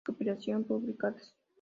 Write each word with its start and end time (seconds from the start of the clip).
Recopilaciones 0.03 0.65
publicadas 0.65 1.35